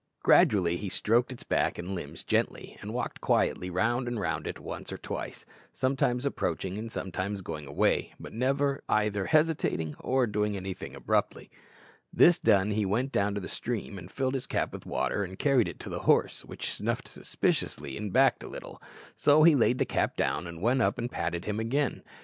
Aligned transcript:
Gradually 0.23 0.77
he 0.77 0.89
stroked 0.89 1.31
its 1.31 1.43
back 1.43 1.77
and 1.77 1.93
limbs 1.93 2.23
gently, 2.23 2.75
and 2.81 2.91
walked 2.91 3.21
quietly 3.21 3.69
round 3.69 4.07
and 4.07 4.19
round 4.19 4.47
it 4.47 4.59
once 4.59 4.91
or 4.91 4.97
twice, 4.97 5.45
sometimes 5.73 6.25
approaching 6.25 6.79
and 6.79 6.91
sometimes 6.91 7.43
going 7.43 7.67
away, 7.67 8.15
but 8.19 8.33
never 8.33 8.81
either 8.89 9.27
hesitating 9.27 9.93
or 9.99 10.25
doing 10.25 10.57
anything 10.57 10.95
abruptly. 10.95 11.51
This 12.11 12.39
done, 12.39 12.71
he 12.71 12.83
went 12.83 13.11
down 13.11 13.35
to 13.35 13.41
the 13.41 13.47
stream 13.47 13.99
and 13.99 14.09
filled 14.11 14.33
his 14.33 14.47
cap 14.47 14.73
with 14.73 14.87
water 14.87 15.23
and 15.23 15.37
carried 15.37 15.67
it 15.67 15.79
to 15.81 15.89
the 15.89 15.99
horse, 15.99 16.43
which 16.43 16.71
snuffed 16.73 17.07
suspiciously 17.07 17.95
and 17.95 18.11
backed 18.11 18.41
a 18.41 18.47
little; 18.49 18.81
so 19.15 19.43
he 19.43 19.53
laid 19.53 19.77
the 19.77 19.85
cap 19.85 20.17
down, 20.17 20.47
and 20.47 20.63
went 20.63 20.81
up 20.81 20.97
and 20.97 21.11
patted 21.11 21.45
him 21.45 21.59
again. 21.59 22.01